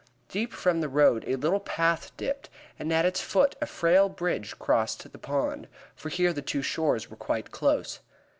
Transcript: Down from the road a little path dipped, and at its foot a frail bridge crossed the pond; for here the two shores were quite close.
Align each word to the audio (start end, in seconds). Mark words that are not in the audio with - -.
Down 0.29 0.47
from 0.47 0.81
the 0.81 0.89
road 0.89 1.25
a 1.27 1.35
little 1.35 1.59
path 1.59 2.11
dipped, 2.17 2.49
and 2.79 2.91
at 2.91 3.05
its 3.05 3.21
foot 3.21 3.55
a 3.61 3.67
frail 3.67 4.09
bridge 4.09 4.57
crossed 4.57 5.11
the 5.11 5.19
pond; 5.19 5.67
for 5.95 6.09
here 6.09 6.33
the 6.33 6.41
two 6.41 6.63
shores 6.63 7.11
were 7.11 7.17
quite 7.17 7.51
close. 7.51 7.99